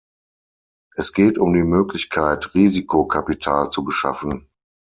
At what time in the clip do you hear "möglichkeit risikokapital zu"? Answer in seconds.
1.61-3.83